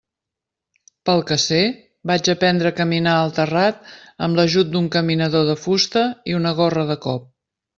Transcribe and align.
Pel 1.09 1.19
que 1.31 1.35
sé, 1.43 1.59
vaig 2.11 2.31
aprendre 2.33 2.71
a 2.71 2.75
caminar 2.81 3.13
al 3.17 3.35
terrat 3.41 3.93
amb 4.29 4.41
l'ajut 4.41 4.73
d'un 4.77 4.89
caminador 4.99 5.47
de 5.51 5.57
fusta 5.67 6.07
i 6.33 6.37
d'una 6.39 6.57
gorra 6.63 6.89
de 6.95 6.99
cop. 7.07 7.31